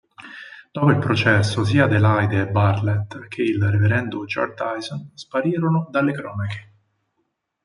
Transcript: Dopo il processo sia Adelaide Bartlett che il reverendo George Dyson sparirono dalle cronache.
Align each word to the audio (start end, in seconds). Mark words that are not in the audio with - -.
Dopo 0.71 0.89
il 0.89 0.97
processo 0.97 1.63
sia 1.63 1.83
Adelaide 1.83 2.47
Bartlett 2.47 3.27
che 3.27 3.43
il 3.43 3.61
reverendo 3.63 4.25
George 4.25 4.55
Dyson 4.57 5.11
sparirono 5.13 5.89
dalle 5.91 6.11
cronache. 6.11 6.71